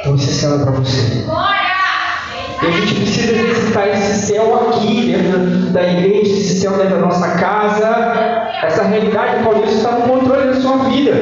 Então 0.00 0.14
esse 0.16 0.32
céu 0.32 0.60
é 0.60 0.62
para 0.62 0.72
você. 0.72 1.24
E 2.62 2.66
a 2.66 2.70
gente 2.70 2.94
precisa 2.94 3.32
exercitar 3.32 3.88
esse 3.88 4.26
céu 4.26 4.68
aqui, 4.68 5.12
dentro 5.12 5.38
da 5.72 5.82
igreja, 5.82 6.32
esse 6.32 6.60
céu 6.60 6.72
dentro 6.72 6.96
da 6.96 7.00
nossa 7.00 7.28
casa, 7.36 7.88
essa 8.62 8.84
realidade 8.84 9.44
Deus 9.64 9.76
está 9.76 9.92
no 9.92 10.02
controle 10.02 10.48
da 10.48 10.60
sua 10.60 10.76
vida. 10.88 11.12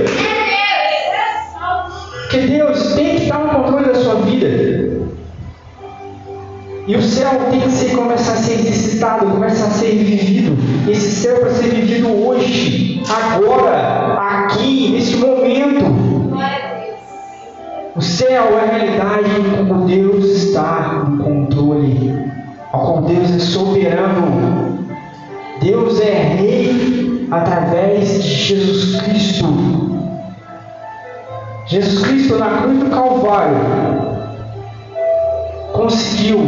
Porque 2.22 2.38
Deus 2.38 2.94
tem 2.94 3.16
que 3.16 3.22
estar 3.24 3.38
no 3.38 3.50
controle 3.50 3.86
da 3.86 3.94
sua 3.94 4.14
vida. 4.16 4.46
E 6.86 6.96
o 6.96 7.02
céu 7.02 7.30
tem 7.50 7.60
que 7.60 7.70
ser, 7.70 7.94
começar 7.94 8.32
a 8.32 8.36
ser 8.36 8.54
exercitado, 8.54 9.26
começar 9.26 9.66
a 9.66 9.70
ser 9.70 9.92
vivido. 9.92 10.56
Esse 10.90 11.12
céu 11.12 11.36
para 11.36 11.50
ser 11.50 11.68
vivido 11.68 12.08
hoje, 12.26 13.02
agora, 13.08 14.18
aqui, 14.18 14.90
nesse 14.90 15.16
momento. 15.16 16.01
Céu 18.22 18.56
é 18.56 18.60
a 18.60 18.76
realidade 18.76 19.30
como 19.56 19.84
Deus 19.84 20.26
está 20.26 21.02
no 21.04 21.24
controle, 21.24 22.14
como 22.70 23.02
Deus 23.08 23.34
é 23.34 23.38
soberano. 23.40 24.86
Deus 25.60 26.00
é 26.00 26.12
rei 26.36 27.26
através 27.32 28.22
de 28.22 28.30
Jesus 28.30 29.02
Cristo. 29.02 29.44
Jesus 31.66 32.06
Cristo 32.06 32.38
na 32.38 32.62
cruz 32.62 32.78
do 32.78 32.90
Calvário 32.90 33.56
conseguiu 35.72 36.38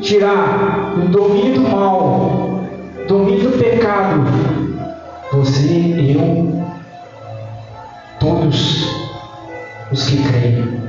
tirar 0.00 0.94
o 0.96 1.08
domínio 1.08 1.54
do 1.54 1.68
mal, 1.70 2.60
domínio 3.08 3.50
do 3.50 3.58
pecado. 3.58 4.30
Você, 5.32 6.14
eu, 6.16 6.64
todos 8.20 8.94
os 9.90 10.04
que 10.08 10.22
creem. 10.22 10.79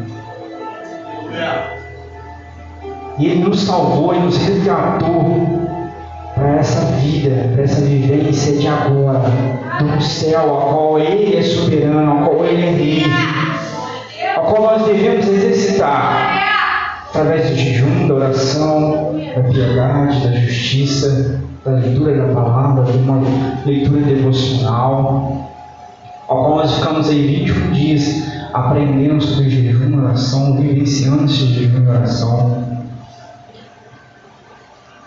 E 3.18 3.26
Ele 3.28 3.44
nos 3.44 3.62
salvou 3.62 4.16
e 4.16 4.20
nos 4.20 4.38
resgatou 4.38 5.62
para 6.34 6.56
essa 6.56 6.86
vida, 6.98 7.50
para 7.54 7.64
essa 7.64 7.82
vivência 7.82 8.58
de 8.58 8.68
agora, 8.68 9.30
do 9.80 10.02
céu, 10.02 10.58
a 10.58 10.74
qual 10.74 11.00
Ele 11.00 11.36
é 11.36 11.44
soberano, 11.44 12.24
a 12.24 12.26
qual 12.26 12.46
Ele 12.46 12.66
é 12.66 12.72
rei, 12.72 13.06
a 14.36 14.40
qual 14.40 14.64
nós 14.64 14.86
devemos 14.86 15.28
exercitar 15.28 16.42
através 17.10 17.50
do 17.50 17.56
jejum, 17.56 18.08
da 18.08 18.16
oração, 18.16 19.14
da 19.36 19.44
piedade, 19.44 20.28
da 20.28 20.34
justiça, 20.40 21.42
da 21.66 21.72
leitura 21.72 22.26
da 22.26 22.34
palavra, 22.34 22.86
de 22.86 22.98
uma 22.98 23.22
leitura 23.66 24.02
devocional, 24.02 25.52
ao 26.28 26.46
qual 26.46 26.56
nós 26.58 26.74
ficamos 26.76 27.10
aí 27.10 27.46
21 27.46 27.72
dias 27.72 28.31
aprendendo 28.54 29.22
sobre 29.22 29.50
jejum 29.50 29.90
e 29.90 29.98
oração, 29.98 30.58
vivenciando 30.58 31.26
esse 31.26 31.46
jejum 31.48 31.84
e 31.84 31.88
oração. 31.88 32.72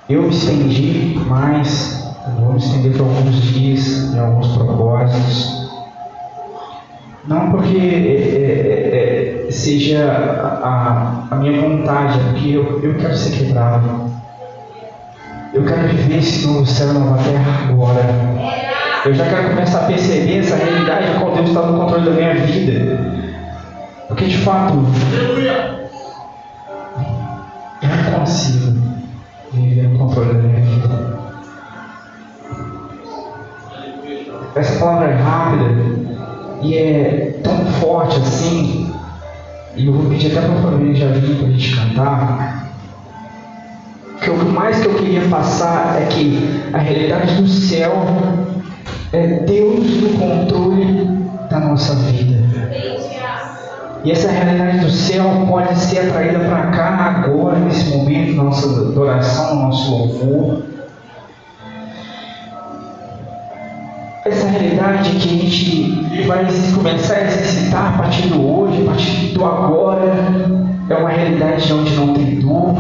Eu 0.09 0.23
me 0.23 0.29
estendi 0.31 1.19
mais, 1.27 2.15
vou 2.39 2.53
me 2.53 2.59
estender 2.59 2.93
por 2.93 3.03
alguns 3.03 3.43
dias, 3.43 4.15
em 4.15 4.19
alguns 4.19 4.49
propósitos. 4.49 5.65
Não 7.27 7.51
porque 7.51 7.79
é, 7.79 9.47
é, 9.47 9.47
é, 9.49 9.51
seja 9.51 10.05
a, 10.63 11.27
a, 11.31 11.37
minha 11.37 11.59
vontade, 11.59 12.21
é 12.21 12.23
porque 12.23 12.51
eu, 12.51 12.83
eu 12.83 12.95
quero 12.97 13.17
ser 13.17 13.39
quebrado. 13.39 14.11
Eu 15.55 15.65
quero 15.65 15.89
viver 15.89 16.19
esse 16.19 16.47
novo 16.47 16.67
céu 16.67 16.91
e 16.91 16.93
nova 16.93 17.23
terra 17.23 17.71
agora. 17.71 18.03
Eu 19.07 19.15
já 19.15 19.25
quero 19.27 19.51
começar 19.51 19.81
a 19.81 19.87
perceber 19.87 20.39
essa 20.39 20.57
realidade 20.57 21.19
qual 21.19 21.35
Deus 21.35 21.49
está 21.49 21.63
no 21.63 21.81
controle 21.81 22.05
da 22.05 22.11
minha 22.11 22.35
vida. 22.35 23.24
Porque 24.09 24.27
de 24.27 24.39
fato, 24.39 24.75
eu 27.83 27.89
não 27.89 28.21
consigo 28.21 28.79
viver 29.53 29.89
no 29.89 29.99
controle 29.99 30.35
da 30.35 30.41
minha 30.41 30.61
vida. 30.61 31.15
Essa 34.55 34.79
palavra 34.79 35.09
é 35.09 35.15
rápida 35.15 35.65
e 36.63 36.77
é 36.77 37.41
tão 37.43 37.65
forte 37.81 38.17
assim. 38.19 38.95
E 39.77 39.87
eu 39.87 39.93
vou 39.93 40.09
pedir 40.09 40.37
até 40.37 40.47
para 40.47 40.59
a 40.59 40.63
família 40.63 40.95
já 40.95 41.09
vir 41.09 41.37
para 41.37 41.49
a 41.49 41.51
gente 41.51 41.77
cantar. 41.77 42.65
Que 44.21 44.31
o 44.31 44.37
mais 44.37 44.81
que 44.81 44.87
eu 44.87 44.95
queria 44.95 45.23
passar 45.29 46.01
é 46.01 46.07
que 46.07 46.63
a 46.73 46.79
realidade 46.79 47.35
do 47.35 47.49
céu 47.49 47.93
é 49.13 49.27
Deus 49.41 49.85
no 50.01 50.09
controle 50.19 51.05
da 51.51 51.61
nossa 51.61 51.95
vida. 51.97 52.34
E 54.05 54.13
essa 54.13 54.31
realidade 54.31 54.81
do 54.81 54.91
céu 54.91 55.47
pode 55.49 55.79
ser 55.79 56.01
atraída 56.01 56.41
para 56.41 56.67
cá 56.73 57.25
agora, 57.25 57.59
nesse 57.59 57.89
momento, 57.97 58.35
nossa 58.35 58.83
adoração, 58.83 59.57
nosso 59.57 59.91
louvor. 59.91 60.63
Essa 64.27 64.47
realidade 64.49 65.11
que 65.11 65.29
a 65.29 65.31
gente 65.31 66.27
vai 66.27 66.47
começar 66.75 67.15
a 67.15 67.23
exercitar 67.23 67.95
a 67.95 67.97
partir 67.97 68.29
do 68.29 68.47
hoje, 68.47 68.83
a 68.83 68.91
partir 68.91 69.27
do 69.29 69.43
agora, 69.43 70.13
é 70.91 70.95
uma 70.95 71.09
realidade 71.09 71.73
onde 71.73 71.97
não 71.97 72.13
tem 72.13 72.41
dor, 72.41 72.75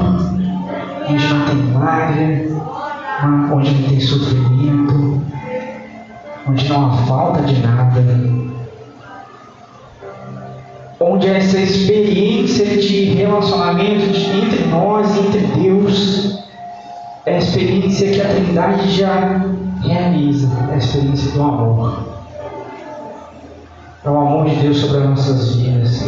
onde 1.08 1.26
não 1.26 1.46
tem 1.46 1.72
lágrima, 1.72 3.50
onde 3.50 3.70
não 3.70 3.88
tem 3.88 4.00
sofrimento, 4.00 5.22
onde 6.46 6.68
não 6.68 6.86
há 6.86 6.96
falta 6.98 7.40
de 7.42 7.60
nada 7.62 8.43
onde 11.24 11.30
essa 11.30 11.58
experiência 11.58 12.66
de 12.76 13.04
relacionamento 13.14 14.04
entre 14.14 14.66
nós 14.66 15.16
entre 15.16 15.40
Deus 15.58 16.44
é 17.24 17.36
a 17.36 17.38
experiência 17.38 18.10
que 18.10 18.20
a 18.20 18.28
Trindade 18.28 18.90
já 18.90 19.42
realiza, 19.82 20.50
é 20.70 20.74
a 20.74 20.76
experiência 20.76 21.30
do 21.32 21.42
amor. 21.42 21.98
É 24.04 24.10
o 24.10 24.18
amor 24.18 24.50
de 24.50 24.56
Deus 24.56 24.76
sobre 24.76 24.98
as 24.98 25.08
nossas 25.08 25.56
vidas. 25.56 26.06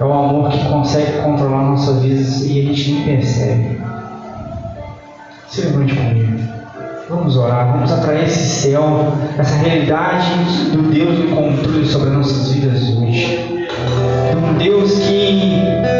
É 0.00 0.04
o 0.04 0.12
amor 0.12 0.50
que 0.50 0.64
consegue 0.66 1.18
controlar 1.20 1.64
nossas 1.64 2.02
vidas 2.02 2.46
e 2.46 2.60
a 2.60 2.62
gente 2.62 2.92
nem 2.92 3.04
percebe. 3.04 3.82
Se 5.48 5.60
levante 5.60 5.94
comigo. 5.94 6.48
Vamos 7.10 7.36
orar, 7.36 7.72
vamos 7.72 7.92
atrair 7.92 8.24
esse 8.24 8.62
céu, 8.62 9.12
essa 9.38 9.56
realidade 9.56 10.30
do 10.72 10.90
Deus 10.90 11.18
no 11.18 11.36
controle 11.36 11.86
sobre 11.86 12.10
as 12.10 12.16
nossas 12.16 12.52
vidas 12.52 12.82
hoje 12.96 13.57
Deus 14.56 14.98
que 14.98 15.97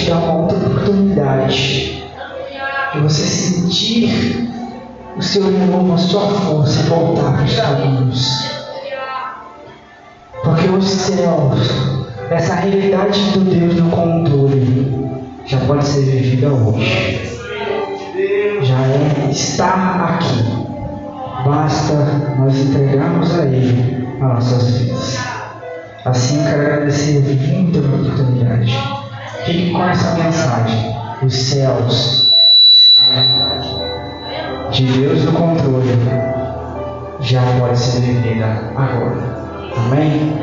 te 0.00 0.10
dar 0.10 0.18
uma 0.18 0.42
outra 0.42 0.56
oportunidade 0.56 2.02
de 2.92 3.00
você 3.00 3.22
sentir 3.22 4.48
o 5.16 5.22
seu 5.22 5.44
renovo, 5.44 5.94
a 5.94 5.98
sua 5.98 6.28
força 6.30 6.82
voltar 6.84 7.34
para 7.34 7.44
os 7.44 7.56
caminhos. 7.60 8.50
Porque 10.42 10.68
os 10.68 10.84
céus, 10.84 11.96
essa 12.30 12.54
realidade 12.54 13.20
do 13.32 13.40
Deus 13.40 13.74
no 13.76 13.90
controle, 13.90 15.10
já 15.44 15.58
pode 15.66 15.84
ser 15.84 16.02
vivida 16.02 16.48
hoje. 16.48 17.38
Já 18.62 18.80
é 18.82 19.30
estar 19.30 20.14
aqui. 20.14 20.42
Basta 21.44 21.94
nós 22.38 22.58
entregarmos 22.58 23.38
a 23.38 23.44
Ele 23.44 24.08
as 24.20 24.28
nossas 24.28 24.78
vidas. 24.78 25.18
Assim 26.04 26.42
quero 26.42 26.62
agradecer 26.62 27.20
muito 27.20 27.78
a 27.78 27.82
oportunidade. 27.82 28.99
Fique 29.44 29.72
com 29.72 29.88
essa 29.88 30.14
mensagem. 30.14 30.96
Os 31.22 31.34
céus, 31.34 32.32
de 34.70 34.84
Deus 34.84 35.24
no 35.24 35.32
controle, 35.32 35.88
já 37.20 37.42
pode 37.58 37.78
ser 37.78 38.00
vivida 38.00 38.46
agora. 38.76 39.72
Amém? 39.76 40.38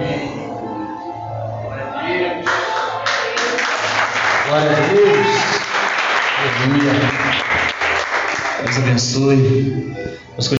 Glória 4.48 4.72
a 4.72 4.88
Deus. 4.94 5.28
Aleluia. 6.40 6.94
Deus 8.64 8.78
abençoe. 8.78 9.96